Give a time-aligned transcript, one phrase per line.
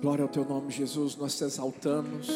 [0.00, 2.28] Glória ao teu nome, Jesus, nós te exaltamos.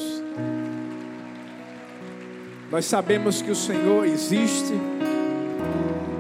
[2.71, 4.73] Nós sabemos que o Senhor existe,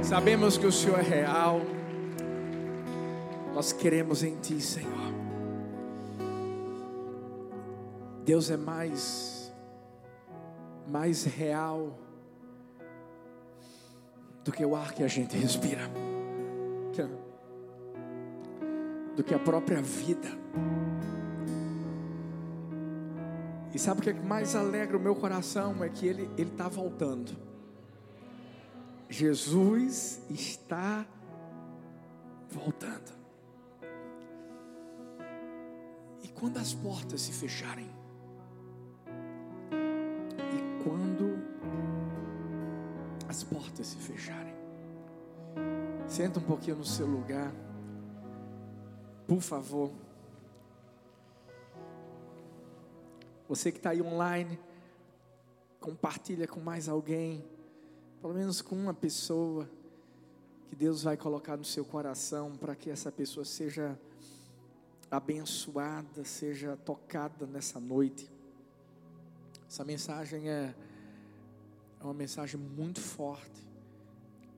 [0.02, 1.62] sabemos que o Senhor é real.
[3.54, 5.14] Nós queremos em Ti, Senhor.
[8.22, 9.50] Deus é mais,
[10.86, 11.98] mais real
[14.44, 15.90] do que o ar que a gente respira,
[19.16, 20.28] do que a própria vida.
[23.72, 25.82] E sabe o que é mais alegra o meu coração?
[25.82, 27.36] É que ele está voltando.
[29.08, 31.06] Jesus está
[32.48, 33.12] voltando.
[36.22, 37.90] E quando as portas se fecharem,
[39.72, 41.38] e quando
[43.28, 44.54] as portas se fecharem,
[46.06, 47.52] senta um pouquinho no seu lugar,
[49.26, 49.92] por favor.
[53.50, 54.56] Você que está aí online,
[55.80, 57.44] compartilha com mais alguém,
[58.20, 59.68] pelo menos com uma pessoa,
[60.68, 63.98] que Deus vai colocar no seu coração para que essa pessoa seja
[65.10, 68.30] abençoada, seja tocada nessa noite.
[69.68, 70.72] Essa mensagem é,
[72.00, 73.66] é uma mensagem muito forte.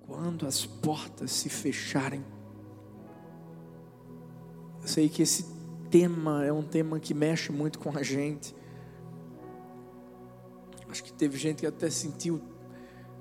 [0.06, 2.22] Quando as portas se fecharem,
[4.82, 5.46] eu sei que esse
[5.90, 8.54] tema é um tema que mexe muito com a gente.
[10.92, 12.38] Acho que teve gente que até sentiu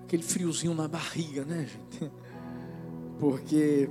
[0.03, 2.11] aquele friozinho na barriga, né, gente?
[3.17, 3.89] Porque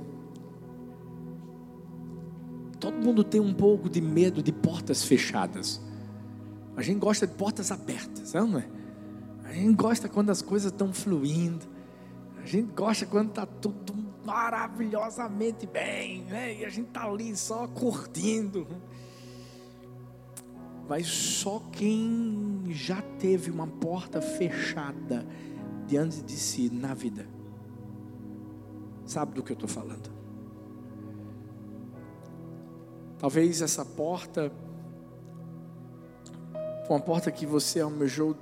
[2.79, 5.81] todo mundo tem um pouco de medo de portas fechadas.
[6.77, 8.69] A gente gosta de portas abertas, não é?
[9.45, 11.65] A gente gosta quando as coisas estão fluindo.
[12.37, 16.59] A gente gosta quando está tudo maravilhosamente bem, né?
[16.59, 18.67] E a gente está ali só curtindo
[20.91, 25.25] mas só quem já teve uma porta fechada
[25.87, 27.27] diante de si na vida
[29.11, 30.09] sabe do que eu estou falando.
[33.19, 34.51] Talvez essa porta
[36.87, 38.35] foi uma porta que você almejou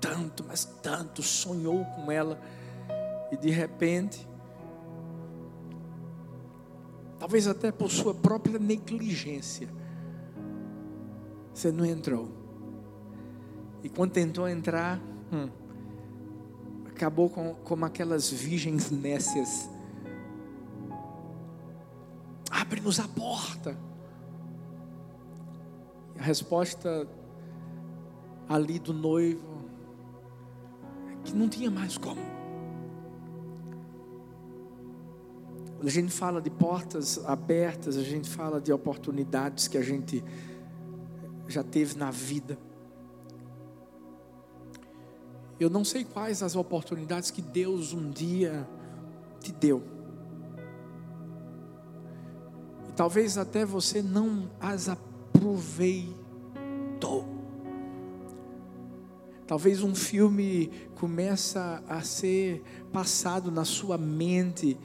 [0.00, 2.40] tanto, mas tanto, sonhou com ela,
[3.30, 4.26] e de repente,
[7.18, 9.68] talvez até por sua própria negligência,
[11.52, 12.45] você não entrou.
[13.86, 15.00] E quando tentou entrar,
[15.32, 15.48] hum,
[16.88, 19.70] acabou com, como aquelas virgens nécias.
[22.50, 23.78] Abre-nos a porta.
[26.18, 27.08] A resposta
[28.48, 29.62] ali do noivo
[31.12, 32.20] é que não tinha mais como.
[35.80, 40.24] A gente fala de portas abertas, a gente fala de oportunidades que a gente
[41.46, 42.58] já teve na vida.
[45.58, 48.68] Eu não sei quais as oportunidades que Deus um dia
[49.40, 49.82] te deu.
[52.88, 56.16] E talvez até você não as aproveitou.
[59.46, 62.62] Talvez um filme começa a ser
[62.92, 64.76] passado na sua mente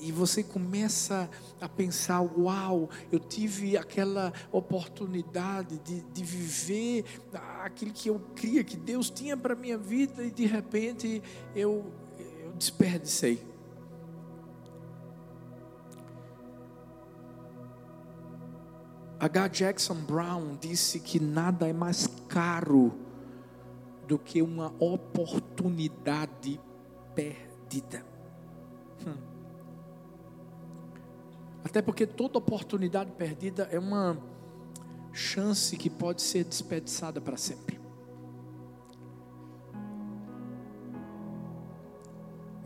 [0.00, 1.28] e você começa
[1.60, 7.04] a pensar: uau, eu tive aquela oportunidade de, de viver
[7.62, 11.22] aquilo que eu cria que Deus tinha para a minha vida e de repente
[11.54, 13.54] eu, eu desperdicei.
[19.18, 19.48] H.
[19.48, 22.92] Jackson Brown disse que nada é mais caro
[24.06, 26.60] do que uma oportunidade
[27.14, 28.13] perdida.
[31.64, 34.18] Até porque toda oportunidade perdida é uma
[35.14, 37.80] chance que pode ser desperdiçada para sempre.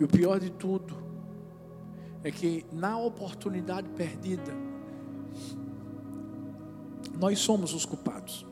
[0.00, 0.96] E o pior de tudo
[2.24, 4.52] é que na oportunidade perdida,
[7.18, 8.44] nós somos os culpados.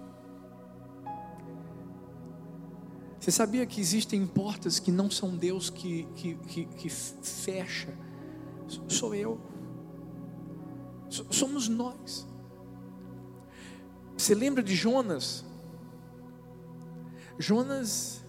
[3.18, 7.92] Você sabia que existem portas que não são Deus que, que, que, que fecha?
[8.88, 9.40] Sou eu
[11.30, 12.26] somos nós.
[14.16, 15.44] Você lembra de Jonas?
[17.38, 18.24] Jonas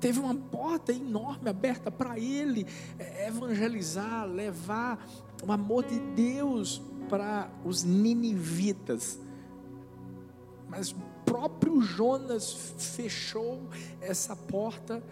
[0.00, 2.66] teve uma porta enorme aberta para ele
[2.98, 5.06] é, evangelizar, levar
[5.42, 9.18] o amor de Deus para os ninivitas.
[10.68, 13.68] Mas o próprio Jonas fechou
[14.00, 15.02] essa porta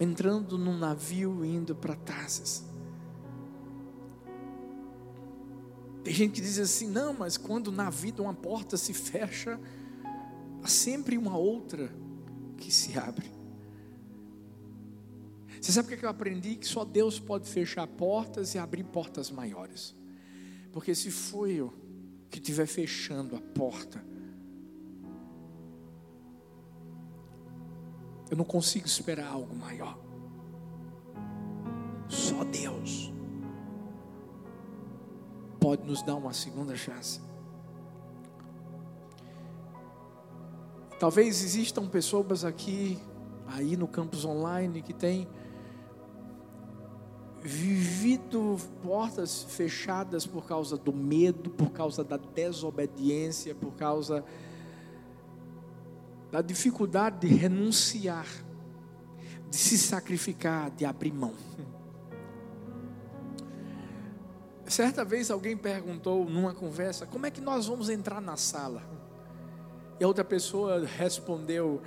[0.00, 2.64] entrando num navio indo para Tarsis.
[6.04, 9.58] Tem gente que diz assim: não, mas quando na vida uma porta se fecha,
[10.62, 11.90] há sempre uma outra
[12.58, 13.32] que se abre.
[15.58, 16.56] Você sabe o que eu aprendi?
[16.56, 19.96] Que só Deus pode fechar portas e abrir portas maiores.
[20.70, 21.72] Porque se for eu
[22.28, 24.04] que estiver fechando a porta,
[28.30, 29.98] eu não consigo esperar algo maior.
[32.08, 33.13] Só Deus
[35.64, 37.22] pode nos dar uma segunda chance.
[41.00, 42.98] Talvez existam pessoas aqui,
[43.46, 45.26] aí no campus online, que têm
[47.40, 54.22] vivido portas fechadas por causa do medo, por causa da desobediência, por causa
[56.30, 58.26] da dificuldade de renunciar,
[59.48, 61.32] de se sacrificar, de abrir mão.
[64.74, 68.82] Certa vez alguém perguntou numa conversa: como é que nós vamos entrar na sala?
[70.00, 71.80] E a outra pessoa respondeu: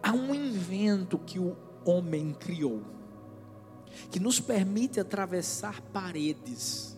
[0.00, 2.82] há um invento que o homem criou
[4.12, 6.96] que nos permite atravessar paredes.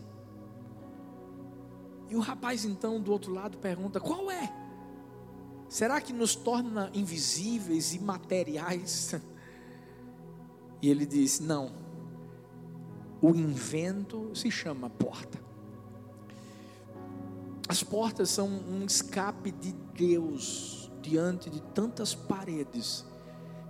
[2.10, 4.52] E o rapaz então do outro lado pergunta: qual é?
[5.66, 9.14] Será que nos torna invisíveis e materiais?
[10.82, 11.85] E ele diz: não.
[13.20, 15.38] O invento se chama porta.
[17.68, 23.04] As portas são um escape de Deus diante de tantas paredes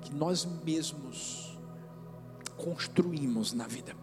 [0.02, 1.58] que nós mesmos
[2.56, 3.94] construímos na vida.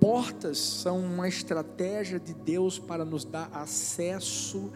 [0.00, 4.70] Portas são uma estratégia de Deus para nos dar acesso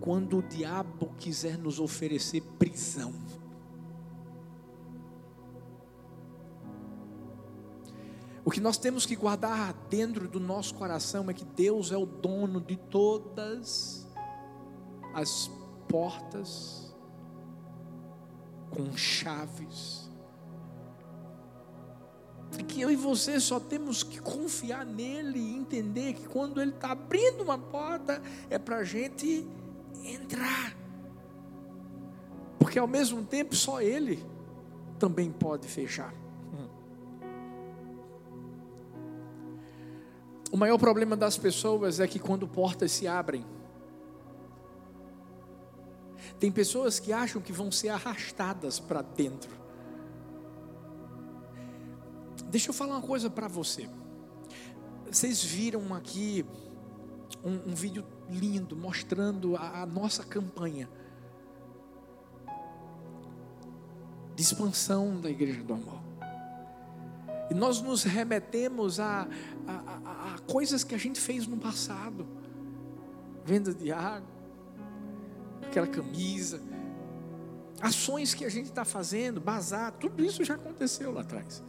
[0.00, 3.12] quando o diabo quiser nos oferecer prisão.
[8.54, 12.60] Que nós temos que guardar dentro do nosso coração é que Deus é o dono
[12.60, 14.06] de todas
[15.12, 15.50] as
[15.88, 16.94] portas
[18.70, 20.08] com chaves
[22.68, 26.92] que eu e você só temos que confiar nele e entender que quando ele está
[26.92, 29.44] abrindo uma porta é para a gente
[30.04, 30.76] entrar,
[32.60, 34.24] porque ao mesmo tempo só ele
[34.96, 36.23] também pode fechar.
[40.54, 43.44] O maior problema das pessoas é que quando portas se abrem,
[46.38, 49.50] tem pessoas que acham que vão ser arrastadas para dentro.
[52.44, 53.90] Deixa eu falar uma coisa para você.
[55.10, 56.46] Vocês viram aqui
[57.42, 60.88] um, um vídeo lindo mostrando a, a, nossa campanha
[64.36, 66.03] de expansão da Igreja do Amor.
[67.50, 69.28] E nós nos remetemos a,
[69.66, 72.26] a, a coisas que a gente fez no passado
[73.44, 74.26] venda de água,
[75.62, 76.62] aquela camisa,
[77.80, 81.62] ações que a gente está fazendo, bazar, tudo isso já aconteceu lá atrás.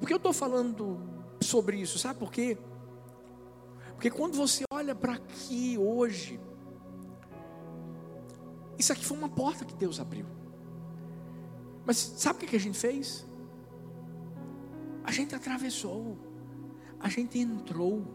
[0.00, 0.98] Por que eu estou falando
[1.40, 1.98] sobre isso?
[1.98, 2.58] Sabe por quê?
[3.94, 6.40] Porque quando você olha para aqui hoje,
[8.76, 10.26] isso aqui foi uma porta que Deus abriu.
[11.84, 13.27] Mas sabe o que a gente fez?
[15.08, 16.18] A gente atravessou,
[17.00, 18.06] a gente entrou,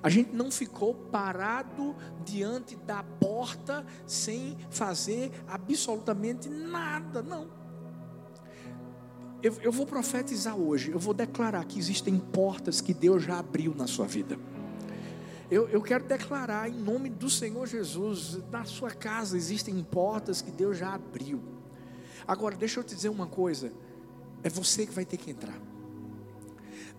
[0.00, 7.50] a gente não ficou parado diante da porta sem fazer absolutamente nada, não.
[9.42, 13.74] Eu, eu vou profetizar hoje, eu vou declarar que existem portas que Deus já abriu
[13.74, 14.38] na sua vida.
[15.50, 20.52] Eu, eu, quero declarar em nome do Senhor Jesus, na sua casa existem portas que
[20.52, 21.42] Deus já abriu.
[22.24, 23.72] Agora, deixa eu te dizer uma coisa:
[24.44, 25.69] é você que vai ter que entrar.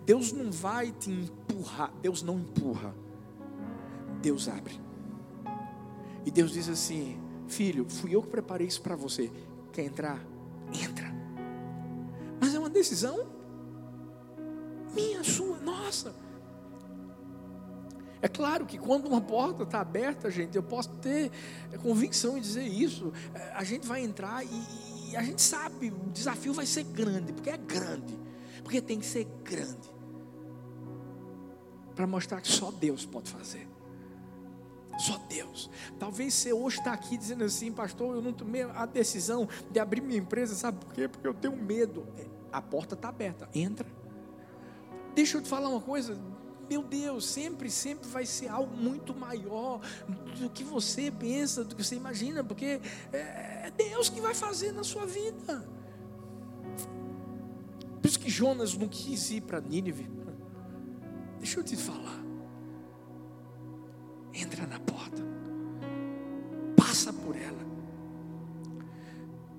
[0.04, 2.94] Deus não vai te empurrar, Deus não empurra,
[4.20, 4.80] Deus abre.
[6.24, 9.30] E Deus diz assim: Filho, fui eu que preparei isso para você.
[9.72, 10.24] Quer entrar?
[10.72, 11.12] Entra
[12.72, 13.30] decisão
[14.92, 16.14] minha, sua, nossa.
[18.20, 21.30] É claro que quando uma porta está aberta, gente, eu posso ter
[21.82, 23.12] convicção em dizer isso.
[23.34, 27.32] É, a gente vai entrar e, e a gente sabe, o desafio vai ser grande,
[27.32, 28.18] porque é grande,
[28.62, 29.92] porque tem que ser grande
[31.94, 33.68] para mostrar que só Deus pode fazer.
[34.98, 35.70] Só Deus.
[35.98, 40.00] Talvez você hoje está aqui dizendo assim, pastor, eu não tomei a decisão de abrir
[40.00, 41.08] minha empresa, sabe por quê?
[41.08, 42.06] Porque eu tenho medo.
[42.18, 43.86] É, a porta está aberta, entra.
[45.14, 46.18] Deixa eu te falar uma coisa,
[46.68, 49.80] meu Deus, sempre, sempre vai ser algo muito maior
[50.38, 52.80] do que você pensa, do que você imagina, porque
[53.12, 55.66] é, é Deus que vai fazer na sua vida.
[58.02, 60.10] Por isso que Jonas não quis ir para Nínive.
[61.38, 62.20] Deixa eu te falar.
[64.34, 65.22] entra na porta,
[66.76, 67.62] passa por ela.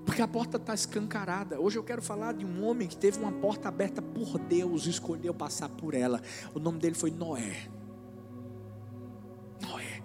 [0.04, 1.58] Porque a porta está escancarada.
[1.58, 4.90] Hoje eu quero falar de um homem que teve uma porta aberta por Deus e
[4.90, 6.20] escolheu passar por ela.
[6.52, 7.68] O nome dele foi Noé.
[9.62, 10.02] Noé.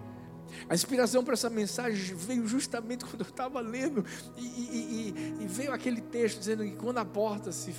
[0.70, 4.06] A inspiração para essa mensagem veio justamente quando eu estava lendo,
[4.38, 7.74] e, e, e, e veio aquele texto dizendo que quando a porta se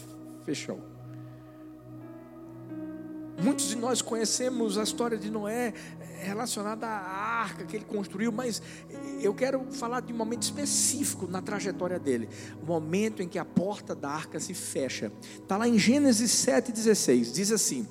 [0.50, 0.80] fechou.
[3.40, 8.32] Muitos de nós conhecemos a história de Noé eh, relacionada à arca que ele construiu,
[8.32, 8.60] mas
[9.22, 12.28] eu quero falar de um momento específico na trajetória dele.
[12.60, 15.12] O momento em que a porta da arca se fecha.
[15.40, 17.32] Está lá em Gênesis 7,16.
[17.32, 17.88] Diz assim: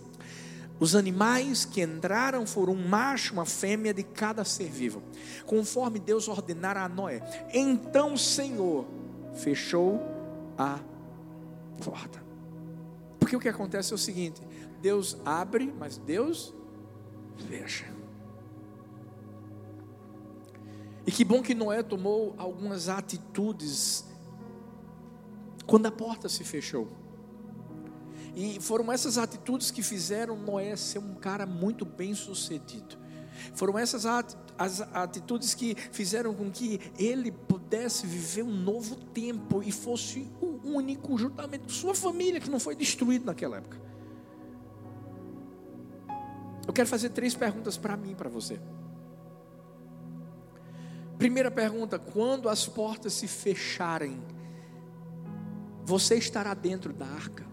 [0.80, 5.02] Os animais que entraram foram um macho, uma fêmea de cada ser vivo,
[5.46, 7.22] conforme Deus ordenara a Noé.
[7.54, 8.86] Então o Senhor
[9.34, 10.00] fechou
[10.58, 10.78] a
[11.84, 12.29] porta.
[13.30, 14.42] Porque o que acontece é o seguinte:
[14.82, 16.52] Deus abre, mas Deus
[17.48, 17.86] fecha.
[21.06, 24.04] E que bom que Noé tomou algumas atitudes
[25.68, 26.88] quando a porta se fechou.
[28.36, 32.98] E foram essas atitudes que fizeram Noé ser um cara muito bem sucedido.
[33.54, 34.08] Foram essas
[34.60, 40.60] as atitudes que fizeram com que ele pudesse viver um novo tempo e fosse o
[40.66, 43.80] único, juntamente com sua família, que não foi destruído naquela época.
[46.68, 48.60] Eu quero fazer três perguntas para mim, para você.
[51.18, 54.22] Primeira pergunta: quando as portas se fecharem,
[55.86, 57.49] você estará dentro da arca?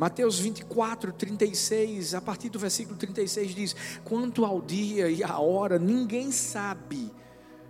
[0.00, 5.78] Mateus 24, 36, a partir do versículo 36 diz: Quanto ao dia e à hora,
[5.78, 7.12] ninguém sabe.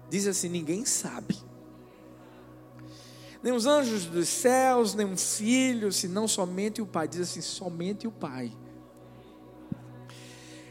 [0.09, 1.37] Diz assim: ninguém sabe
[3.43, 7.09] nem os anjos dos céus, nem um filho, senão somente o Pai.
[7.09, 8.53] Diz assim: somente o Pai.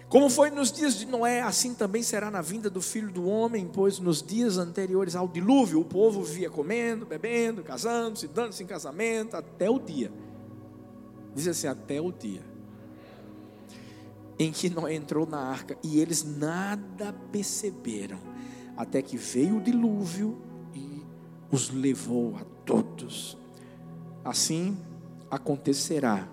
[0.07, 3.69] Como foi nos dias de Noé, assim também será na vinda do filho do homem,
[3.71, 8.65] pois nos dias anteriores ao dilúvio, o povo via comendo, bebendo, casando, se dando-se em
[8.65, 10.11] casamento, até o dia.
[11.39, 12.41] Diz assim: até o dia
[14.37, 18.19] em que Noé entrou na arca e eles nada perceberam,
[18.75, 20.41] até que veio o dilúvio
[20.73, 21.01] e
[21.49, 23.37] os levou a todos.
[24.23, 24.77] Assim
[25.31, 26.27] acontecerá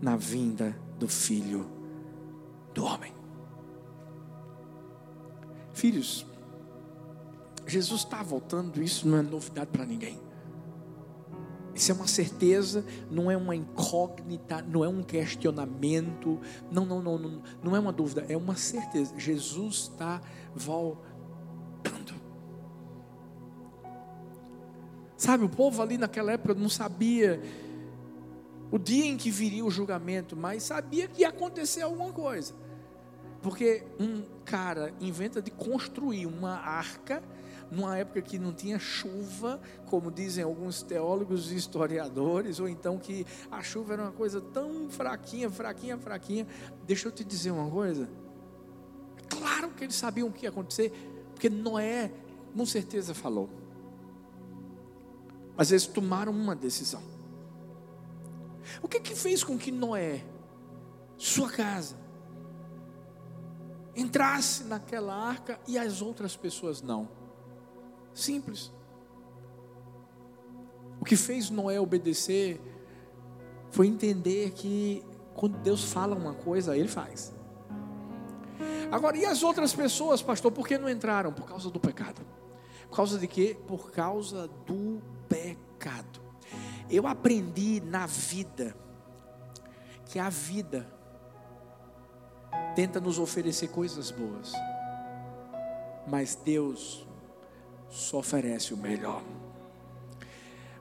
[0.00, 1.68] na vinda do Filho
[2.74, 3.12] do Homem.
[5.72, 6.26] Filhos,
[7.66, 10.27] Jesus está voltando, isso não é novidade para ninguém.
[11.78, 16.40] Isso é uma certeza, não é uma incógnita, não é um questionamento,
[16.72, 19.14] não, não, não, não, não é uma dúvida, é uma certeza.
[19.16, 20.20] Jesus está
[20.56, 21.06] voltando.
[25.16, 27.40] Sabe, o povo ali naquela época não sabia
[28.72, 32.54] o dia em que viria o julgamento, mas sabia que ia acontecer alguma coisa.
[33.40, 37.22] Porque um cara inventa de construir uma arca
[37.70, 43.26] numa época que não tinha chuva, como dizem alguns teólogos e historiadores, ou então que
[43.50, 46.46] a chuva era uma coisa tão fraquinha, fraquinha, fraquinha.
[46.86, 48.08] Deixa eu te dizer uma coisa.
[49.28, 50.90] Claro que eles sabiam o que ia acontecer,
[51.34, 52.10] porque Noé
[52.56, 53.48] com certeza falou.
[55.56, 57.02] Mas eles tomaram uma decisão.
[58.82, 60.24] O que que fez com que Noé,
[61.16, 61.96] sua casa,
[63.94, 67.17] entrasse naquela arca e as outras pessoas não?
[68.18, 68.72] Simples.
[71.00, 72.60] O que fez Noé obedecer
[73.70, 77.32] foi entender que quando Deus fala uma coisa, ele faz.
[78.90, 81.32] Agora, e as outras pessoas, pastor, por que não entraram?
[81.32, 82.20] Por causa do pecado.
[82.90, 83.56] Por causa de quê?
[83.68, 86.20] Por causa do pecado.
[86.90, 88.74] Eu aprendi na vida
[90.06, 90.90] que a vida
[92.74, 94.52] tenta nos oferecer coisas boas,
[96.08, 97.07] mas Deus
[97.90, 99.22] só oferece o melhor.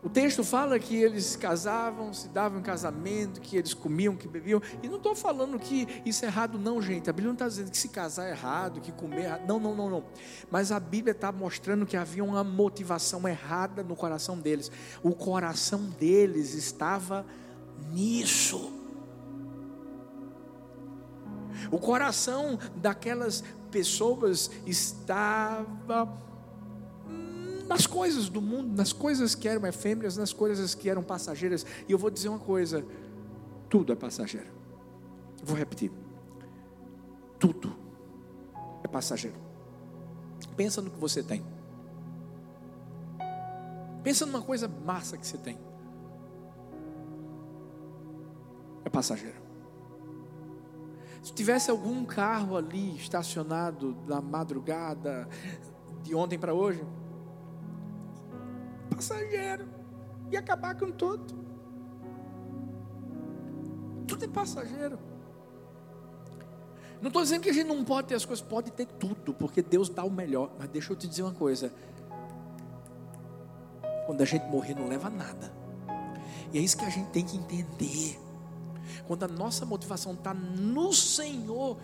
[0.03, 4.61] O texto fala que eles casavam, se davam em casamento, que eles comiam, que bebiam.
[4.83, 7.09] E não estou falando que isso é errado, não, gente.
[7.09, 9.47] A Bíblia não está dizendo que se casar é errado, que comer é errado.
[9.47, 10.03] Não, não, não, não.
[10.51, 14.71] Mas a Bíblia está mostrando que havia uma motivação errada no coração deles.
[15.01, 17.25] O coração deles estava
[17.91, 18.71] nisso.
[21.71, 26.26] O coração daquelas pessoas estava
[27.67, 31.65] nas coisas do mundo, nas coisas que eram efêmeras, nas coisas que eram passageiras.
[31.87, 32.85] E eu vou dizer uma coisa:
[33.69, 34.47] tudo é passageiro.
[35.43, 35.91] Vou repetir.
[37.37, 37.75] Tudo
[38.83, 39.37] é passageiro.
[40.55, 41.45] Pensa no que você tem.
[44.03, 45.57] Pensa numa coisa massa que você tem.
[48.85, 49.35] É passageiro.
[51.21, 55.27] Se tivesse algum carro ali estacionado na madrugada,
[56.01, 56.81] de ontem para hoje,
[58.97, 59.67] passageiro,
[60.31, 61.45] ia acabar com tudo.
[64.07, 64.97] Tudo é passageiro.
[66.99, 69.61] Não estou dizendo que a gente não pode ter as coisas, pode ter tudo, porque
[69.61, 70.49] Deus dá o melhor.
[70.57, 71.71] Mas deixa eu te dizer uma coisa:
[74.07, 75.53] quando a gente morrer, não leva nada.
[76.51, 78.19] E é isso que a gente tem que entender.
[79.05, 81.77] Quando a nossa motivação está no Senhor,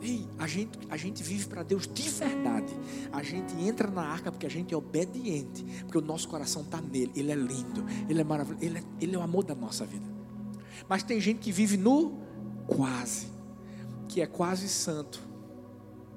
[0.00, 2.72] ei, a, gente, a gente vive para Deus de verdade.
[3.12, 6.80] A gente entra na arca porque a gente é obediente, porque o nosso coração está
[6.80, 7.12] nele.
[7.14, 10.06] Ele é lindo, ele é maravilhoso, ele é, ele é o amor da nossa vida.
[10.88, 12.18] Mas tem gente que vive no
[12.66, 13.28] quase,
[14.08, 15.20] que é quase santo,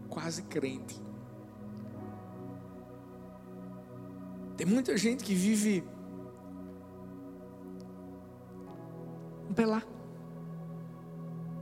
[0.09, 1.01] quase crente.
[4.55, 5.83] Tem muita gente que vive
[9.49, 9.85] um pelar,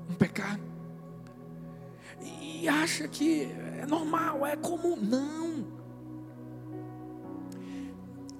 [0.09, 0.59] um pecar,
[2.21, 4.95] e acha que é normal, é comum.
[4.95, 5.65] Não.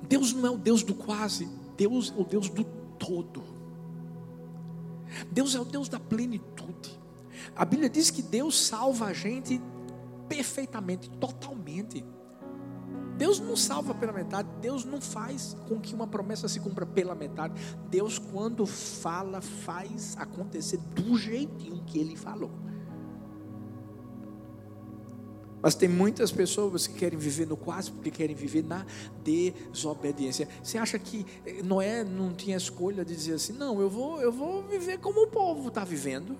[0.07, 3.43] Deus não é o Deus do quase, Deus é o Deus do todo.
[5.31, 7.00] Deus é o Deus da plenitude.
[7.55, 9.62] A Bíblia diz que Deus salva a gente
[10.27, 12.05] perfeitamente, totalmente.
[13.17, 17.13] Deus não salva pela metade, Deus não faz com que uma promessa se cumpra pela
[17.13, 17.53] metade.
[17.89, 22.51] Deus, quando fala, faz acontecer do jeitinho que Ele falou.
[25.62, 28.86] Mas tem muitas pessoas que querem viver no quase porque querem viver na
[29.24, 30.48] desobediência.
[30.63, 31.25] Você acha que
[31.63, 35.28] Noé não tinha escolha de dizer assim: não, eu vou, eu vou viver como o
[35.28, 36.38] povo está vivendo?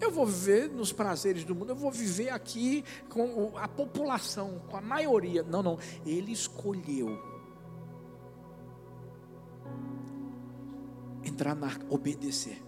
[0.00, 4.76] Eu vou viver nos prazeres do mundo, eu vou viver aqui com a população, com
[4.76, 5.42] a maioria.
[5.42, 5.78] Não, não.
[6.04, 7.18] Ele escolheu
[11.24, 12.65] entrar na obedecer.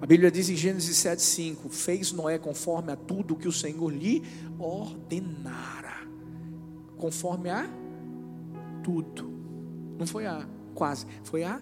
[0.00, 4.22] A Bíblia diz em Gênesis 7,5: Fez Noé conforme a tudo que o Senhor lhe
[4.58, 6.08] ordenara.
[6.96, 7.68] Conforme a
[8.82, 9.30] tudo.
[9.98, 11.60] Não foi a quase, foi a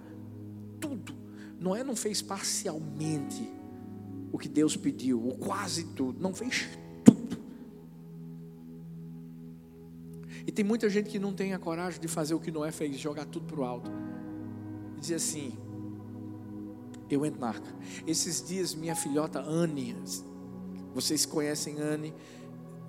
[0.80, 1.14] tudo.
[1.58, 3.50] Noé não fez parcialmente
[4.30, 6.22] o que Deus pediu, ou quase tudo.
[6.22, 6.68] Não fez
[7.04, 7.36] tudo.
[10.46, 12.96] E tem muita gente que não tem a coragem de fazer o que Noé fez,
[12.98, 13.90] jogar tudo para o alto.
[14.96, 15.58] E dizer assim:
[17.10, 17.74] Eu entro na arca.
[18.06, 19.96] Esses dias, minha filhota Anne,
[20.94, 22.14] vocês conhecem Anne,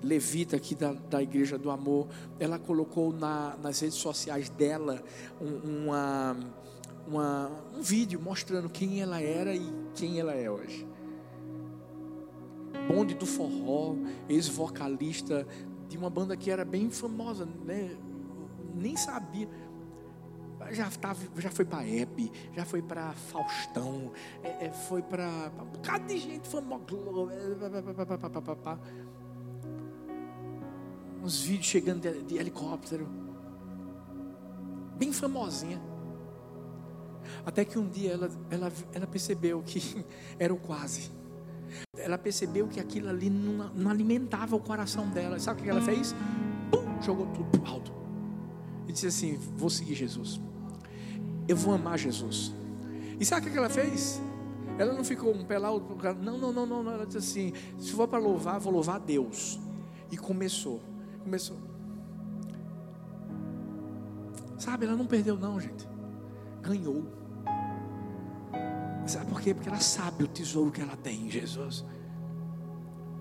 [0.02, 5.02] levita aqui da, da Igreja do Amor, ela colocou na, nas redes sociais dela
[5.40, 6.36] uma
[7.10, 10.86] uma, um vídeo mostrando quem ela era e quem ela é hoje.
[12.88, 13.96] Bonde do Forró,
[14.28, 15.46] ex-vocalista
[15.88, 17.96] de uma banda que era bem famosa, né?
[18.74, 19.48] nem sabia.
[20.70, 25.66] Já, tava, já foi para Hebe, já foi para Faustão, é, é, foi para um
[25.66, 26.84] bocado de gente famosa.
[31.22, 33.08] Uns vídeos chegando de, de helicóptero,
[34.96, 35.80] bem famosinha.
[37.44, 40.04] Até que um dia ela, ela, ela percebeu que
[40.38, 41.10] era o quase.
[41.96, 45.38] Ela percebeu que aquilo ali não, não alimentava o coração dela.
[45.38, 46.14] Sabe o que ela fez?
[46.70, 47.92] Pum, jogou tudo para alto.
[48.86, 50.40] E disse assim: Vou seguir Jesus.
[51.48, 52.52] Eu vou amar Jesus.
[53.18, 54.20] E sabe o que ela fez?
[54.78, 56.92] Ela não ficou um outro Não, não, não, não.
[56.92, 59.58] Ela disse assim: Se for para louvar, vou louvar a Deus.
[60.10, 60.80] E começou.
[61.22, 61.56] Começou.
[64.58, 65.88] Sabe, ela não perdeu, não, gente.
[66.62, 67.04] Ganhou.
[69.06, 69.54] Sabe por quê?
[69.54, 71.84] Porque ela sabe o tesouro que ela tem em Jesus.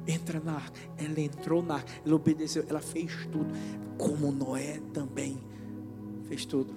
[0.07, 3.47] Entra na arca, ela entrou na arca, ela obedeceu, ela fez tudo,
[3.97, 5.39] como Noé também
[6.23, 6.73] fez tudo.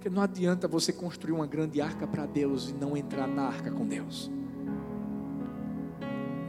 [0.00, 3.70] Porque não adianta você construir uma grande arca para Deus e não entrar na arca
[3.70, 4.30] com Deus.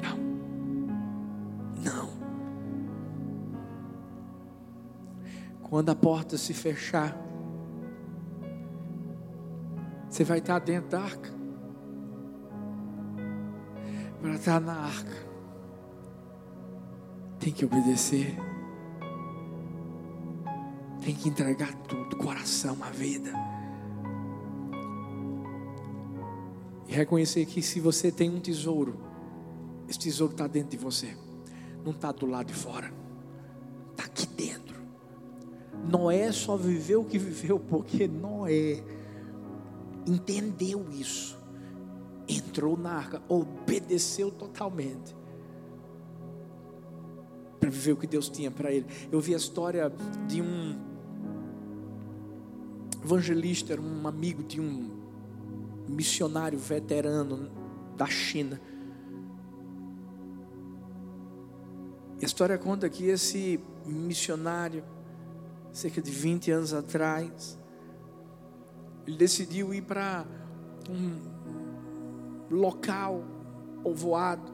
[0.01, 0.17] Não.
[1.83, 2.09] Não.
[5.63, 7.13] Quando a porta se fechar,
[10.09, 11.29] você vai estar dentro da arca.
[14.21, 15.27] Para estar na arca,
[17.37, 18.33] tem que obedecer.
[21.01, 23.33] Tem que entregar tudo, coração, a vida.
[26.87, 28.99] E reconhecer que se você tem um tesouro,
[29.87, 31.17] esse tesouro está dentro de você,
[31.83, 32.93] não está do lado de fora,
[33.91, 34.79] está aqui dentro.
[35.89, 38.83] Noé só viveu o que viveu porque Noé
[40.05, 41.37] entendeu isso,
[42.27, 45.15] entrou na arca, obedeceu totalmente
[47.59, 48.85] para viver o que Deus tinha para ele.
[49.11, 49.91] Eu vi a história
[50.27, 50.90] de um
[53.03, 54.89] evangelista, era um amigo de um
[55.87, 57.49] missionário veterano
[57.97, 58.59] da China.
[62.19, 64.83] E a história conta que esse missionário,
[65.71, 67.59] cerca de 20 anos atrás,
[69.07, 70.25] ele decidiu ir para
[70.89, 71.19] um
[72.49, 73.23] local
[73.81, 74.51] povoado.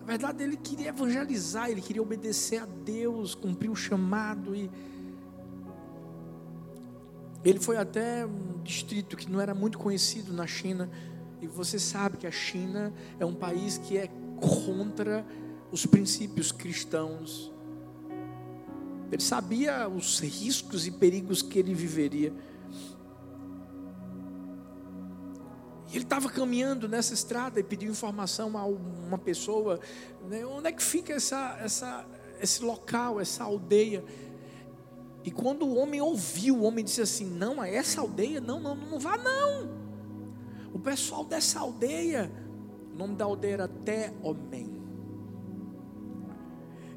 [0.00, 4.70] Na verdade, ele queria evangelizar, ele queria obedecer a Deus, cumprir o chamado e
[7.44, 10.90] ele foi até um distrito que não era muito conhecido na China,
[11.40, 14.08] e você sabe que a China é um país que é
[14.40, 15.26] contra
[15.70, 17.52] os princípios cristãos.
[19.12, 22.32] Ele sabia os riscos e perigos que ele viveria.
[25.92, 29.78] Ele estava caminhando nessa estrada e pediu informação a uma pessoa,
[30.28, 32.06] né, onde é que fica essa, essa,
[32.40, 34.02] esse local, essa aldeia.
[35.24, 38.76] E quando o homem ouviu, o homem disse assim: Não, é essa aldeia, não, não,
[38.76, 39.70] não vá não.
[40.72, 42.30] O pessoal dessa aldeia,
[42.92, 44.74] o nome da aldeia era Té-Homem.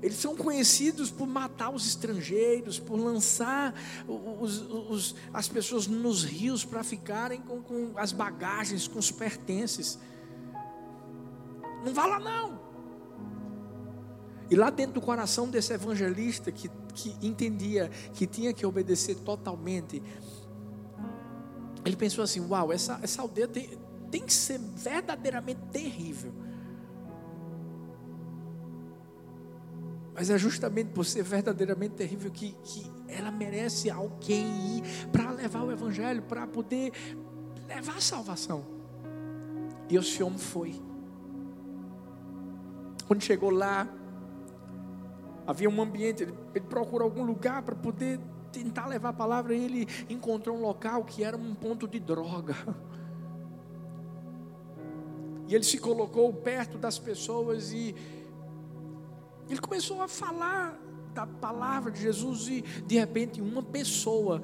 [0.01, 3.73] Eles são conhecidos por matar os estrangeiros, por lançar
[4.07, 9.97] os, os, as pessoas nos rios para ficarem com, com as bagagens, com os pertences.
[11.83, 12.66] Não vá lá não.
[14.49, 20.01] E lá dentro do coração desse evangelista que, que entendia que tinha que obedecer totalmente,
[21.83, 23.77] ele pensou assim: Uau, essa, essa aldeia tem,
[24.09, 26.33] tem que ser verdadeiramente terrível.
[30.13, 35.63] Mas é justamente por ser verdadeiramente terrível que, que ela merece alguém ir para levar
[35.63, 36.91] o Evangelho, para poder
[37.67, 38.65] levar a salvação.
[39.89, 40.81] E esse homem foi.
[43.07, 43.87] Quando chegou lá,
[45.47, 48.19] havia um ambiente, ele, ele procurou algum lugar para poder
[48.51, 52.55] tentar levar a palavra, e ele encontrou um local que era um ponto de droga.
[55.47, 57.95] E ele se colocou perto das pessoas e
[59.49, 60.77] ele começou a falar
[61.13, 64.41] da palavra de Jesus e de repente uma pessoa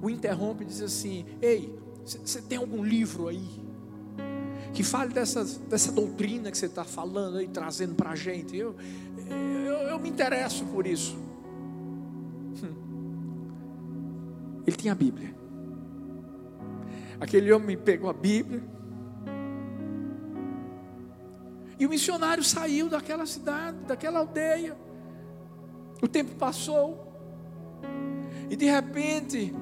[0.00, 3.69] o interrompe e diz assim: Ei, você tem algum livro aí?
[4.72, 8.56] Que fale dessa, dessa doutrina que você está falando aí, trazendo para a gente.
[8.56, 8.76] Eu,
[9.28, 11.16] eu, eu me interesso por isso.
[12.62, 12.74] Hum.
[14.66, 15.34] Ele tinha a Bíblia.
[17.20, 18.62] Aquele homem pegou a Bíblia.
[21.78, 24.76] E o missionário saiu daquela cidade, daquela aldeia.
[26.02, 27.10] O tempo passou.
[28.48, 29.54] E de repente,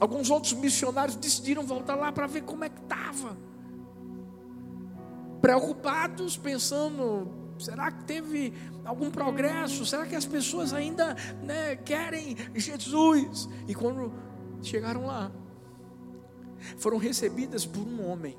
[0.00, 3.36] alguns outros missionários decidiram voltar lá para ver como é que estava.
[5.40, 7.28] Preocupados, pensando,
[7.58, 8.52] Será que teve
[8.84, 9.86] algum progresso?
[9.86, 13.48] Será que as pessoas ainda né, querem Jesus?
[13.68, 14.12] E quando
[14.62, 15.30] chegaram lá,
[16.78, 18.36] foram recebidas por um homem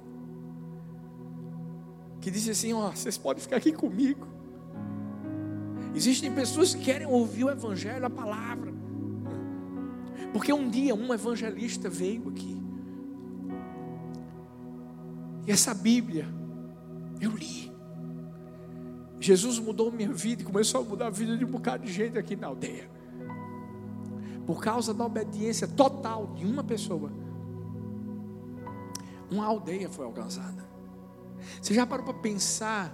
[2.19, 4.27] que disse assim: Ó, vocês podem ficar aqui comigo.
[5.93, 8.64] Existem pessoas que querem ouvir o Evangelho, a palavra.
[10.35, 12.61] Porque um dia um evangelista veio aqui.
[15.47, 16.27] E essa Bíblia,
[17.21, 17.71] eu li.
[19.17, 22.17] Jesus mudou minha vida e começou a mudar a vida de um bocado de gente
[22.17, 22.89] aqui na aldeia.
[24.45, 27.09] Por causa da obediência total de uma pessoa,
[29.31, 30.65] uma aldeia foi alcançada.
[31.61, 32.93] Você já parou para pensar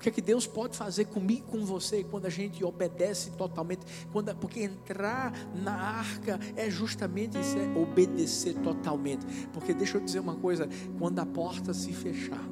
[0.00, 3.82] o que é que Deus pode fazer comigo com você quando a gente obedece totalmente?
[4.10, 9.26] Quando, porque entrar na arca é justamente isso, é obedecer totalmente.
[9.52, 10.66] Porque deixa eu dizer uma coisa:
[10.98, 12.42] quando a porta se fechar,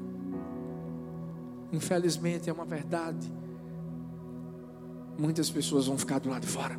[1.73, 3.33] Infelizmente é uma verdade.
[5.19, 6.79] Muitas pessoas vão ficar do lado de fora.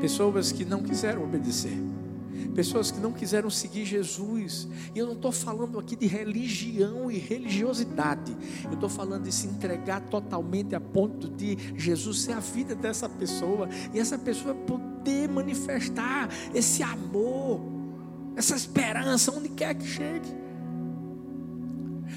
[0.00, 1.76] Pessoas que não quiseram obedecer.
[2.58, 4.66] Pessoas que não quiseram seguir Jesus.
[4.92, 8.36] E eu não estou falando aqui de religião e religiosidade.
[8.64, 13.08] Eu estou falando de se entregar totalmente a ponto de Jesus ser a vida dessa
[13.08, 13.68] pessoa.
[13.94, 17.60] E essa pessoa poder manifestar esse amor,
[18.34, 20.28] essa esperança, onde quer que chegue.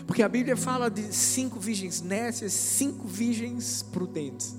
[0.07, 4.55] Porque a Bíblia fala de cinco virgens nécias, cinco virgens prudentes.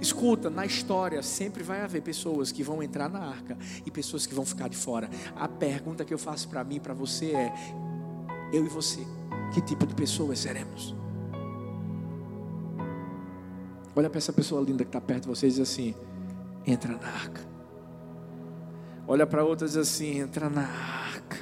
[0.00, 4.34] Escuta, na história sempre vai haver pessoas que vão entrar na arca e pessoas que
[4.34, 5.10] vão ficar de fora.
[5.36, 7.52] A pergunta que eu faço para mim e para você é:
[8.52, 9.06] eu e você,
[9.52, 10.94] que tipo de pessoas seremos?
[13.94, 15.94] Olha para essa pessoa linda que está perto de você e diz assim:
[16.66, 17.46] entra na arca.
[19.06, 21.36] Olha para outra e diz assim: entra na arca.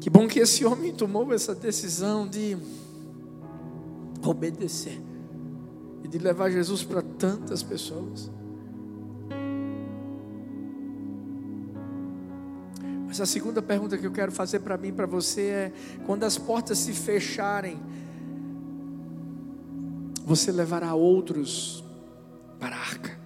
[0.00, 2.56] Que bom que esse homem tomou essa decisão de
[4.24, 5.07] obedecer.
[6.08, 8.30] E de levar Jesus para tantas pessoas.
[13.06, 15.72] Mas a segunda pergunta que eu quero fazer para mim para você é:
[16.06, 17.78] quando as portas se fecharem,
[20.24, 21.84] você levará outros
[22.58, 23.18] para a arca?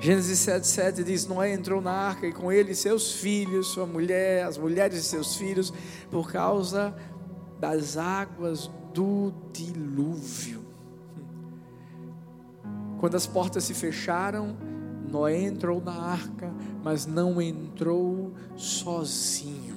[0.00, 4.58] Gênesis 7,7 diz: Noé entrou na arca e com ele seus filhos, sua mulher, as
[4.58, 5.72] mulheres de seus filhos,
[6.10, 6.94] por causa
[7.58, 10.64] das águas do dilúvio.
[12.98, 14.56] Quando as portas se fecharam,
[15.06, 16.50] Noé entrou na arca,
[16.82, 19.76] mas não entrou sozinho.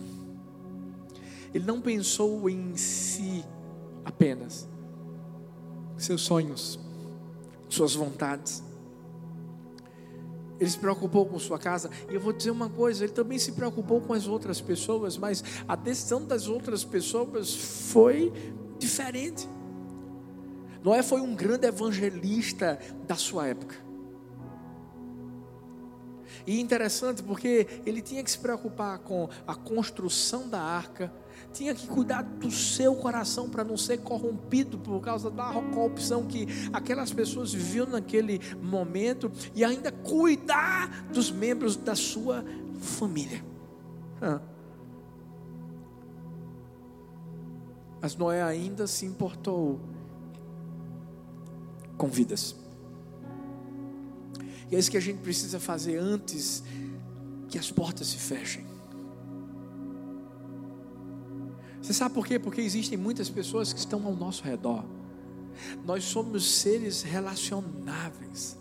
[1.54, 3.44] Ele não pensou em si
[4.06, 4.70] apenas,
[5.98, 6.80] seus sonhos,
[7.68, 8.64] suas vontades.
[10.62, 11.90] Ele se preocupou com sua casa.
[12.10, 15.44] E eu vou dizer uma coisa: ele também se preocupou com as outras pessoas, mas
[15.68, 18.32] a decisão das outras pessoas foi
[18.80, 19.48] diferente.
[20.84, 23.76] Noé foi um grande evangelista da sua época.
[26.48, 31.12] E interessante porque ele tinha que se preocupar com a construção da arca,
[31.54, 36.48] tinha que cuidar do seu coração para não ser corrompido por causa da corrupção que
[36.72, 42.44] aquelas pessoas viviam naquele momento e ainda cuidar dos membros da sua
[42.80, 43.44] família.
[48.02, 49.80] Mas Noé ainda se importou
[51.98, 52.56] com vidas.
[54.72, 56.64] E é isso que a gente precisa fazer antes
[57.50, 58.66] que as portas se fechem.
[61.82, 62.38] Você sabe por quê?
[62.38, 64.86] Porque existem muitas pessoas que estão ao nosso redor.
[65.84, 68.58] Nós somos seres relacionáveis.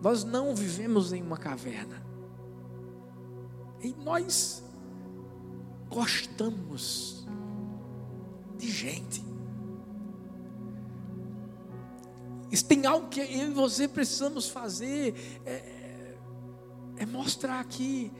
[0.00, 2.02] Nós não vivemos em uma caverna.
[3.80, 4.62] E nós
[5.88, 7.26] gostamos
[8.56, 9.26] de gente.
[12.52, 16.16] Se tem algo que eu e você precisamos fazer, é,
[16.96, 18.10] é mostrar que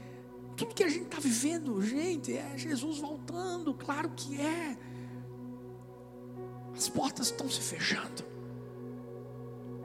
[0.56, 4.76] tudo que a gente está vivendo, gente, é Jesus voltando, claro que é.
[6.76, 8.24] As portas estão se fechando.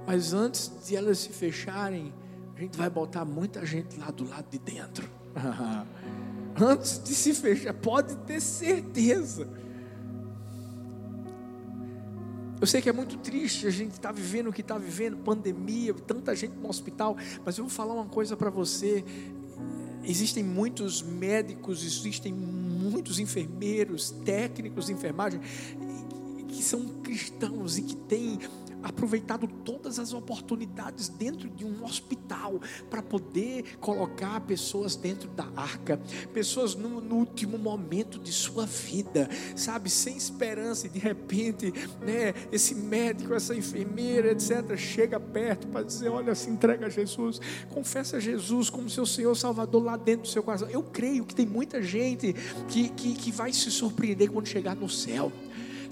[0.06, 2.14] Mas antes de elas se fecharem,
[2.56, 5.10] a gente vai botar muita gente lá do lado de dentro.
[6.60, 9.48] antes de se fechar, pode ter certeza.
[12.60, 15.18] Eu sei que é muito triste a gente estar tá vivendo o que está vivendo,
[15.18, 19.04] pandemia, tanta gente no hospital, mas eu vou falar uma coisa para você.
[20.02, 25.42] Existem muitos médicos, existem muitos enfermeiros, técnicos de enfermagem
[26.48, 28.40] que são cristãos e que têm
[28.84, 36.00] aproveitado todas as oportunidades dentro de um hospital para poder colocar pessoas dentro da arca,
[36.34, 42.34] pessoas no, no, último momento de sua vida, sabe, sem esperança, e de repente, né,
[42.52, 48.18] esse médico, essa enfermeira, etc., chega perto para dizer: Olha, se entrega a Jesus, confessa
[48.18, 50.70] a Jesus como seu Senhor Salvador lá dentro do seu coração.
[50.70, 52.34] Eu creio que tem muita gente
[52.68, 55.32] que, que, que vai se surpreender quando chegar no céu.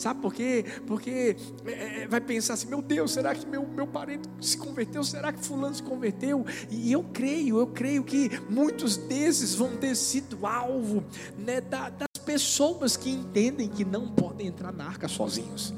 [0.02, 0.66] Sabe por quê?
[0.88, 5.04] Porque é, é, vai pensar assim: meu Deus, será que meu, meu parente se converteu?
[5.04, 6.44] Será que Fulano se converteu?
[6.72, 11.04] E eu creio, eu creio que muitos desses vão ter sido alvo
[11.38, 15.72] né, das pessoas que entendem que não podem entrar na arca sozinhos.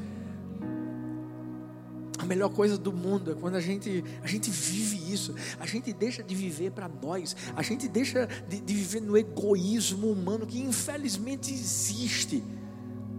[2.17, 5.91] A melhor coisa do mundo é quando a gente, a gente vive isso, a gente
[5.91, 10.61] deixa de viver para nós, a gente deixa de, de, viver no egoísmo humano que
[10.61, 12.41] infelizmente existe.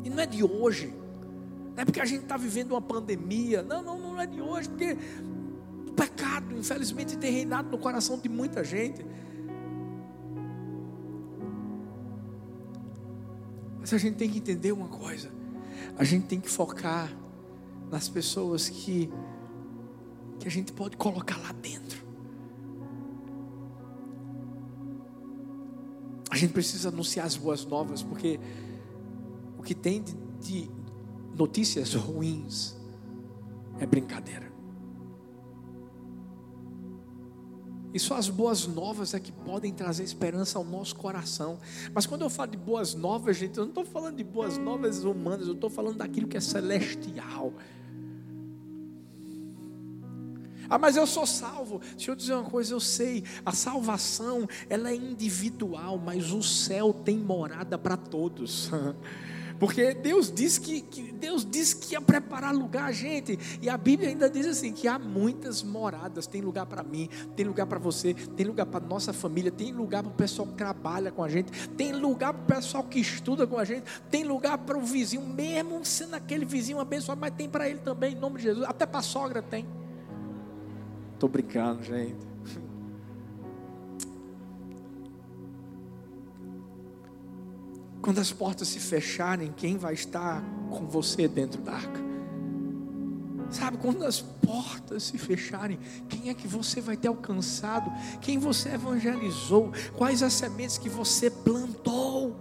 [0.04, 0.92] E não é de hoje.
[1.74, 3.62] Não é porque a gente está vivendo uma pandemia.
[3.62, 4.68] Não, não, não é de hoje.
[4.68, 4.96] Porque
[5.88, 9.04] o pecado, infelizmente, tem reinado no coração de muita gente.
[13.80, 15.30] Mas a gente tem que entender uma coisa.
[15.98, 17.10] A gente tem que focar
[17.90, 19.10] nas pessoas que,
[20.38, 22.04] que a gente pode colocar lá dentro.
[26.30, 28.40] A gente precisa anunciar as boas novas, porque
[29.64, 30.70] que tem de, de
[31.36, 32.76] notícias ruins
[33.78, 34.52] é brincadeira.
[37.92, 41.60] E só as boas novas é que podem trazer esperança ao nosso coração.
[41.94, 45.04] Mas quando eu falo de boas novas, gente, eu não estou falando de boas novas
[45.04, 47.52] humanas, eu estou falando daquilo que é celestial.
[50.68, 51.80] Ah, mas eu sou salvo.
[51.94, 56.92] Deixa eu dizer uma coisa, eu sei, a salvação ela é individual, mas o céu
[56.92, 58.70] tem morada para todos.
[59.58, 63.38] Porque Deus disse que, que, Deus disse que ia preparar lugar, gente.
[63.62, 66.26] E a Bíblia ainda diz assim que há muitas moradas.
[66.26, 70.02] Tem lugar para mim, tem lugar para você, tem lugar para nossa família, tem lugar
[70.02, 73.46] para o pessoal que trabalha com a gente, tem lugar para o pessoal que estuda
[73.46, 77.48] com a gente, tem lugar para o vizinho, mesmo sendo aquele vizinho abençoado, mas tem
[77.48, 78.66] para ele também, em nome de Jesus.
[78.66, 79.66] Até para a sogra tem.
[81.14, 82.33] Estou brincando, gente.
[88.04, 92.00] Quando as portas se fecharem, quem vai estar com você dentro da arca?
[93.48, 97.90] Sabe, quando as portas se fecharem, quem é que você vai ter alcançado?
[98.20, 99.72] Quem você evangelizou?
[99.96, 102.36] Quais as sementes que você plantou?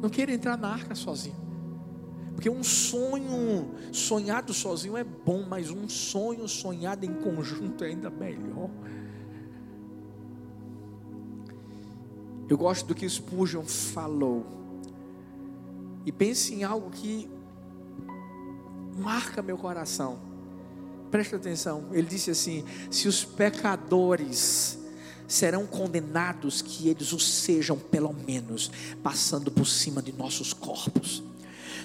[0.00, 1.36] Não queira entrar na arca sozinho.
[2.34, 8.08] Porque um sonho sonhado sozinho é bom, mas um sonho sonhado em conjunto é ainda
[8.08, 8.70] melhor.
[12.48, 14.46] Eu gosto do que Spurgeon falou.
[16.04, 17.28] E pense em algo que
[18.96, 20.18] marca meu coração.
[21.10, 21.88] Preste atenção.
[21.92, 24.78] Ele disse assim: se os pecadores
[25.26, 28.70] serão condenados, que eles o sejam, pelo menos,
[29.02, 31.22] passando por cima de nossos corpos.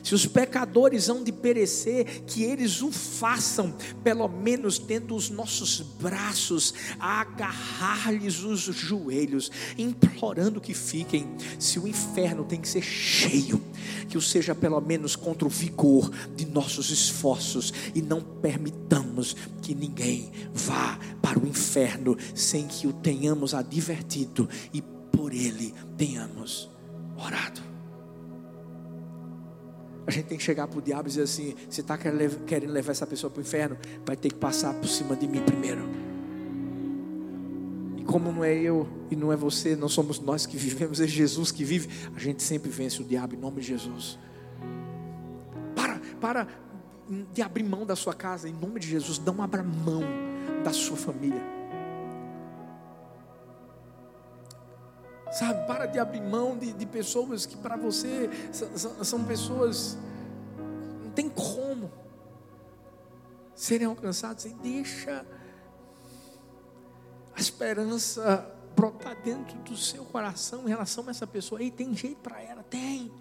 [0.04, 5.82] Se os pecadores hão de perecer, que eles o façam, pelo menos tendo os nossos
[5.82, 11.36] braços a agarrar-lhes os joelhos, implorando que fiquem.
[11.60, 13.62] Se o inferno tem que ser cheio,
[14.10, 19.74] que o seja pelo menos contra o vigor de nossos esforços e não permitamos que
[19.74, 26.70] ninguém vá para o inferno sem que o tenhamos advertido e por ele tenhamos
[27.18, 27.71] orado.
[30.12, 32.92] A gente tem que chegar para o diabo e dizer assim: você está querendo levar
[32.92, 33.78] essa pessoa para o inferno?
[34.06, 35.88] Vai ter que passar por cima de mim primeiro.
[37.96, 41.08] E como não é eu e não é você, não somos nós que vivemos, é
[41.08, 44.20] Jesus que vive, a gente sempre vence o diabo em nome de Jesus.
[45.74, 46.46] Para, para
[47.34, 50.04] de abrir mão da sua casa, em nome de Jesus, não abra mão
[50.62, 51.61] da sua família.
[55.32, 59.98] Sabe, para de abrir mão de, de pessoas que para você são, são pessoas,
[61.04, 61.90] não tem como
[63.56, 64.44] serem alcançadas.
[64.46, 65.26] E deixa
[67.34, 71.62] a esperança brotar dentro do seu coração em relação a essa pessoa.
[71.62, 72.64] Ei, tem jeito para ela?
[72.64, 73.12] Tem.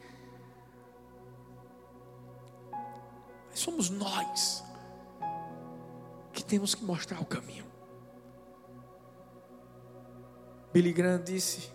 [3.51, 4.65] Mas somos nós
[6.33, 7.70] que temos que mostrar o caminho.
[10.73, 11.71] Billy Graham disse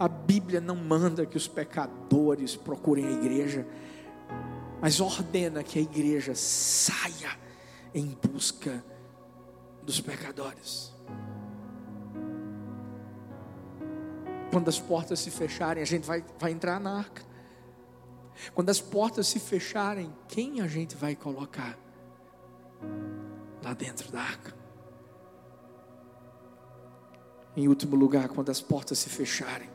[0.00, 3.66] a Bíblia não manda que os pecadores procurem a igreja,
[4.80, 7.38] mas ordena que a igreja saia
[7.94, 8.82] em busca
[9.82, 10.90] dos pecadores.
[14.50, 17.22] Quando as portas se fecharem, a gente vai, vai entrar na arca.
[18.54, 21.78] Quando as portas se fecharem, quem a gente vai colocar
[23.62, 24.59] lá dentro da arca?
[27.60, 29.68] Em último lugar, quando as portas se fecharem,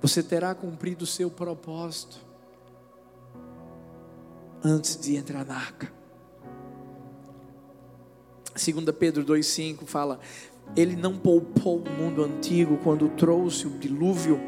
[0.00, 2.16] você terá cumprido o seu propósito
[4.64, 5.92] antes de entrar na arca.
[8.54, 10.18] 2 Pedro 2,5 fala:
[10.74, 14.40] Ele não poupou o mundo antigo quando trouxe o dilúvio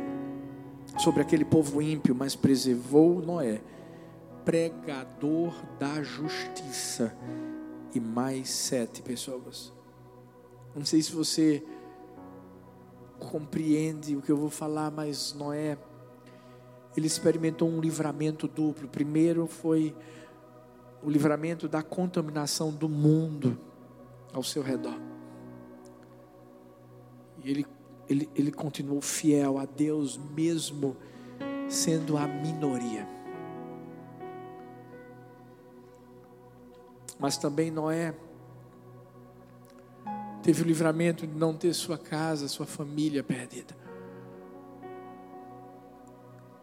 [0.97, 3.61] sobre aquele povo ímpio, mas preservou Noé,
[4.47, 7.15] pregador da justiça,
[7.95, 9.77] e mais sete pessoas.
[10.79, 11.65] Não sei se você
[13.19, 15.77] compreende o que eu vou falar, mas Noé,
[16.97, 18.89] ele experimentou um livramento duplo.
[18.89, 19.95] Primeiro foi
[21.03, 23.59] o livramento da contaminação do mundo
[24.33, 24.99] ao seu redor.
[27.43, 27.67] E ele,
[28.09, 30.97] ele, ele continuou fiel a Deus, mesmo
[31.69, 33.07] sendo a minoria.
[37.19, 38.15] Mas também Noé
[40.49, 43.77] teve o livramento de não ter sua casa, sua família perdida.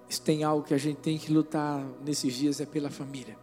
[0.09, 3.37] Se tem algo que a gente tem que lutar nesses dias é pela família.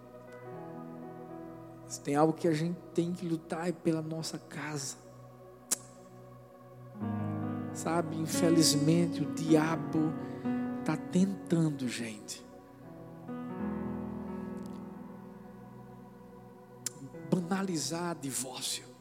[1.86, 4.96] Se tem algo que a gente tem que lutar é pela nossa casa.
[7.72, 10.12] Sabe, infelizmente o diabo
[10.80, 12.44] está tentando, gente.
[17.30, 18.91] Banalizar divórcio.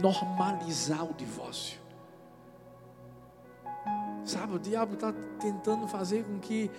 [0.00, 1.80] Normalizar o divórcio.
[4.24, 6.70] Sabe, o diabo está tentando fazer com que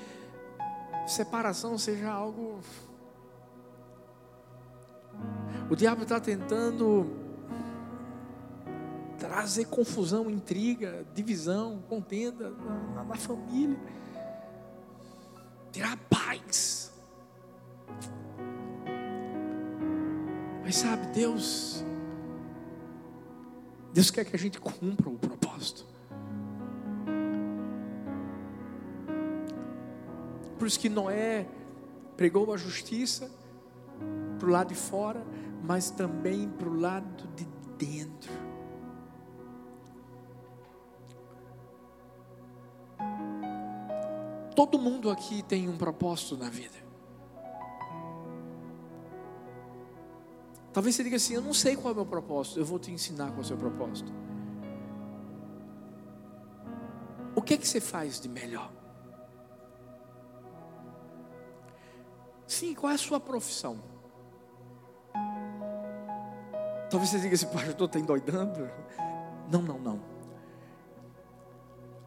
[1.08, 2.60] separação seja algo.
[5.70, 7.22] O diabo está tentando
[9.18, 13.78] trazer confusão, intriga, divisão, contenda na, na, família,
[15.72, 16.92] tirar paz.
[20.64, 21.84] Mas sabe, Deus,
[23.94, 25.86] Deus quer que a gente cumpra o propósito.
[30.58, 31.48] Por isso que Noé
[32.16, 33.30] pregou a justiça
[34.38, 35.26] para o lado de fora,
[35.64, 37.46] mas também para o lado de
[37.78, 38.32] dentro.
[44.56, 46.81] Todo mundo aqui tem um propósito na vida.
[50.74, 52.92] Talvez você diga assim: Eu não sei qual é o meu propósito, eu vou te
[52.92, 54.12] ensinar qual é o seu propósito.
[57.36, 58.72] O que é que você faz de melhor?
[62.46, 63.80] Sim, qual é a sua profissão?
[66.90, 68.70] Talvez você diga assim, pastor, está endoidando.
[69.50, 70.02] Não, não, não.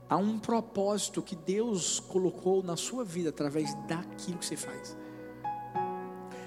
[0.09, 4.95] Há um propósito que Deus colocou na sua vida através daquilo que você faz.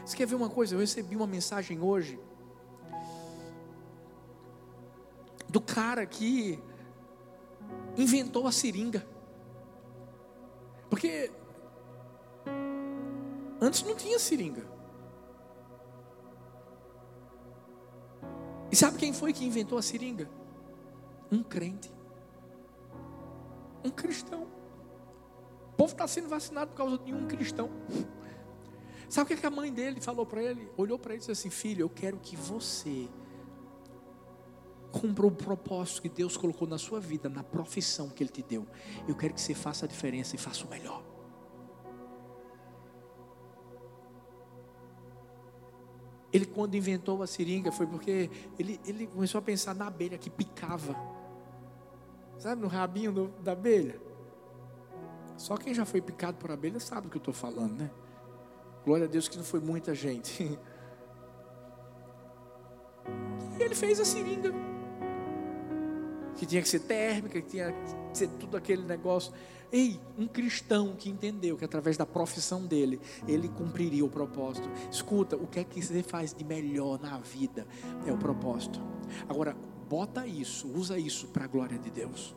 [0.08, 0.74] Você quer ver uma coisa?
[0.74, 2.18] Eu recebi uma mensagem hoje
[5.50, 6.58] do cara que
[7.98, 9.06] inventou a seringa.
[10.90, 11.30] Porque
[13.60, 14.66] antes não tinha seringa.
[18.72, 20.30] E sabe quem foi que inventou a seringa?
[21.30, 21.94] Um crente.
[23.84, 24.44] Um cristão.
[25.74, 27.70] O povo está sendo vacinado por causa de um cristão.
[29.10, 30.70] Sabe o que, é que a mãe dele falou para ele?
[30.76, 33.08] Olhou para ele e disse assim: Filho, eu quero que você
[34.92, 38.66] cumpra o propósito que Deus colocou na sua vida, na profissão que Ele te deu.
[39.08, 41.04] Eu quero que você faça a diferença e faça o melhor.
[46.32, 48.30] Ele, quando inventou a seringa, foi porque
[48.60, 50.96] ele, ele começou a pensar na abelha que picava.
[52.38, 54.00] Sabe, no rabinho do, da abelha?
[55.38, 57.90] Só quem já foi picado por abelha sabe do que eu estou falando, né?
[58.88, 60.58] Glória a Deus que não foi muita gente.
[63.60, 64.54] E ele fez a seringa.
[66.36, 69.34] Que tinha que ser térmica, que tinha que ser tudo aquele negócio.
[69.72, 74.70] Ei, um cristão que entendeu que através da profissão dele, ele cumpriria o propósito.
[74.92, 77.66] Escuta, o que é que você faz de melhor na vida?
[78.06, 78.80] É o propósito.
[79.28, 79.58] Agora,
[79.90, 82.36] bota isso, usa isso para a glória de Deus.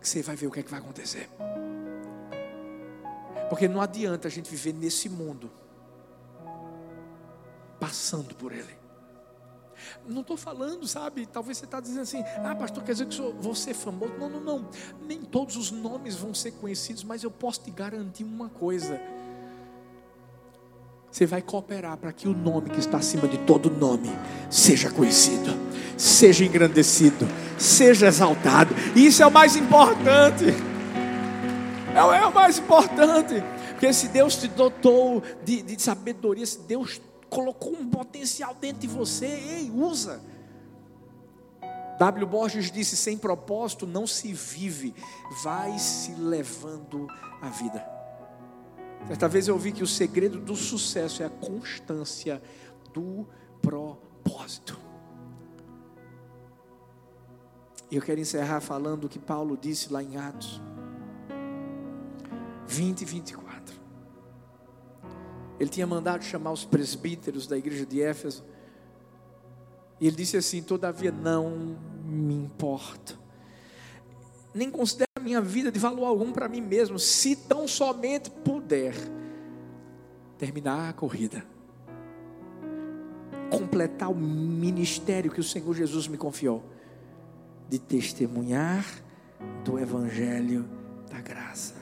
[0.00, 1.28] Que você vai ver o que é que vai acontecer.
[3.52, 5.50] Porque não adianta a gente viver nesse mundo
[7.78, 8.74] passando por ele.
[10.08, 11.26] Não estou falando, sabe?
[11.26, 14.14] Talvez você está dizendo assim: ah, pastor, quer dizer que vou ser famoso.
[14.18, 14.68] Não, não, não.
[15.06, 18.98] Nem todos os nomes vão ser conhecidos, mas eu posso te garantir uma coisa.
[21.10, 24.08] Você vai cooperar para que o nome que está acima de todo nome
[24.48, 25.54] seja conhecido,
[25.98, 27.28] seja engrandecido,
[27.58, 28.74] seja exaltado.
[28.96, 30.71] Isso é o mais importante.
[31.94, 33.34] É, é o mais importante.
[33.70, 38.86] Porque se Deus te dotou de, de sabedoria, se Deus colocou um potencial dentro de
[38.86, 40.20] você, ei, usa.
[41.98, 42.26] W.
[42.26, 44.94] Borges disse: sem propósito não se vive,
[45.42, 47.06] vai se levando
[47.40, 47.86] a vida.
[49.08, 52.40] Certa vez eu ouvi que o segredo do sucesso é a constância
[52.92, 53.26] do
[53.60, 54.78] propósito.
[57.90, 60.62] Eu quero encerrar falando o que Paulo disse lá em Atos
[62.72, 63.80] 20 e 24.
[65.60, 68.44] Ele tinha mandado chamar os presbíteros da igreja de Éfeso.
[70.00, 73.14] E ele disse assim: Todavia não me importa,
[74.54, 78.94] nem considero a minha vida de valor algum para mim mesmo, se tão somente puder
[80.38, 81.44] terminar a corrida,
[83.50, 86.64] completar o ministério que o Senhor Jesus me confiou,
[87.68, 88.84] de testemunhar
[89.64, 90.68] do Evangelho
[91.08, 91.81] da graça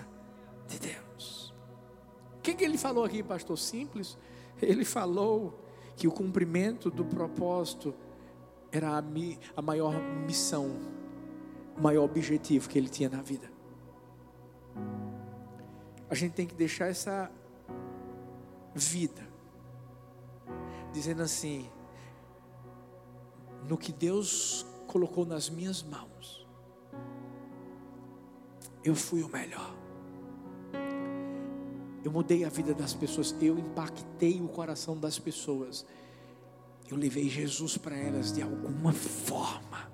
[2.61, 3.59] que, ele falou aqui, pastor?
[3.59, 4.19] Simples.
[4.61, 5.59] Ele falou
[5.97, 7.95] que o cumprimento do propósito
[8.71, 9.95] era a, mi, a maior
[10.27, 10.71] missão,
[11.77, 13.51] o maior objetivo que ele tinha na vida.
[16.09, 17.31] A gente tem que deixar essa
[18.75, 19.27] vida
[20.93, 21.67] dizendo assim:
[23.67, 26.47] no que Deus colocou nas minhas mãos,
[28.85, 29.75] eu fui o melhor.
[32.05, 35.85] Eu mudei a vida das pessoas, eu impactei o coração das pessoas.
[36.91, 39.91] Eu levei Jesus para elas de alguma forma.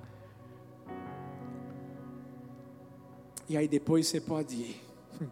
[3.49, 4.81] E aí depois você pode ir,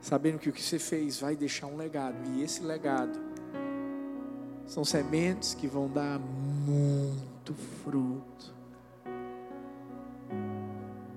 [0.00, 3.18] sabendo que o que você fez vai deixar um legado, e esse legado
[4.66, 8.54] são sementes que vão dar muito fruto,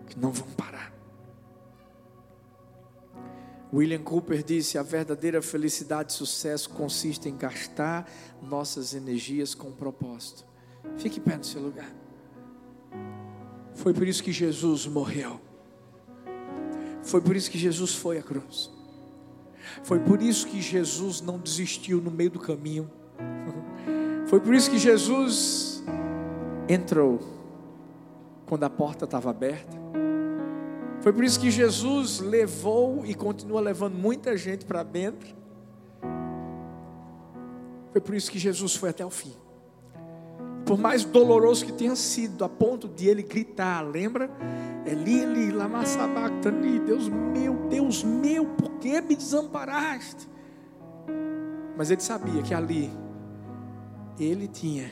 [0.07, 1.00] que não vão parar.
[3.74, 8.09] William Cooper disse: a verdadeira felicidade e sucesso consiste em gastar
[8.41, 10.45] nossas energias com propósito.
[10.97, 11.91] Fique pé no seu lugar.
[13.76, 15.39] Foi por isso que Jesus morreu.
[17.03, 18.69] Foi por isso que Jesus foi à cruz.
[19.84, 22.89] Foi por isso que Jesus não desistiu no meio do caminho.
[24.28, 25.84] Foi por isso que Jesus
[26.67, 27.19] entrou
[28.45, 29.78] quando a porta estava aberta.
[31.01, 35.35] Foi por isso que Jesus levou e continua levando muita gente para dentro.
[37.91, 39.33] Foi por isso que Jesus foi até o fim.
[40.65, 44.29] Por mais doloroso que tenha sido, a ponto de ele gritar, lembra?
[44.85, 50.29] Eli, Eli, lama sabachthani, Deus meu, Deus meu, por que me desamparaste?
[51.75, 52.91] Mas ele sabia que ali
[54.19, 54.89] ele tinha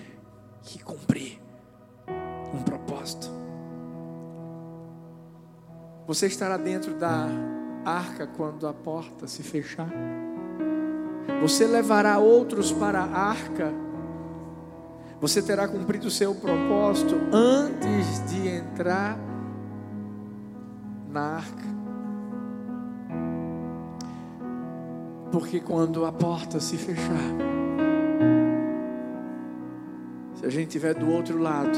[0.64, 1.40] que cumprir
[2.54, 3.39] um propósito.
[6.10, 7.28] Você estará dentro da
[7.86, 9.92] arca quando a porta se fechar.
[11.40, 13.72] Você levará outros para a arca.
[15.22, 19.20] Você terá cumprido o seu propósito antes de entrar
[21.12, 21.70] na arca.
[25.32, 27.36] Porque quando a porta se fechar,
[30.34, 31.78] se a gente estiver do outro lado,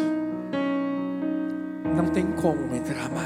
[1.97, 3.20] não tem como entrar mais.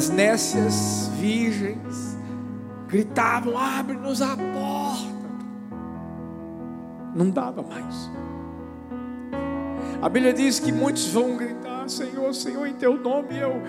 [0.00, 2.16] As nécias virgens
[2.88, 5.20] gritavam: abre-nos a porta.
[7.14, 8.10] Não dava mais.
[10.00, 13.60] A Bíblia diz que muitos vão gritar: Senhor, Senhor, em teu nome eu,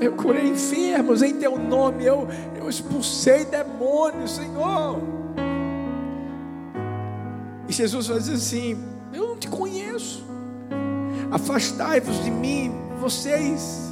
[0.00, 5.00] eu curei enfermos, em teu nome eu, eu expulsei demônios, Senhor.
[7.68, 8.78] E Jesus vai dizer assim:
[9.12, 10.24] Eu não te conheço,
[11.32, 13.85] afastai-vos de mim, vocês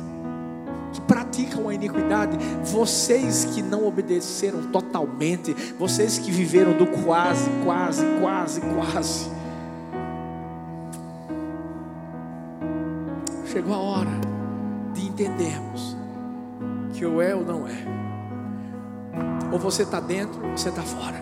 [1.35, 8.61] praticam a iniquidade, vocês que não obedeceram totalmente, vocês que viveram do quase, quase, quase,
[8.61, 9.31] quase.
[13.47, 14.11] Chegou a hora
[14.95, 15.97] de entendermos
[16.93, 17.85] que ou é ou não é.
[19.53, 21.21] Ou você está dentro, ou você está fora.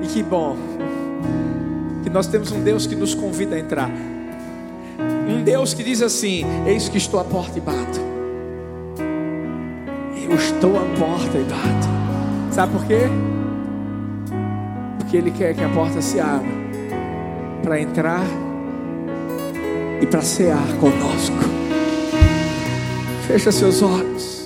[0.00, 0.56] E que bom
[2.04, 3.90] que nós temos um Deus que nos convida a entrar.
[5.28, 8.07] Um Deus que diz assim: Eis que estou à porta e bato.
[10.28, 12.54] Eu estou à porta e bato.
[12.54, 13.00] Sabe por quê?
[14.98, 16.48] Porque Ele quer que a porta se abra
[17.62, 18.24] para entrar
[20.00, 21.36] e para cear conosco.
[23.26, 24.37] Fecha seus olhos.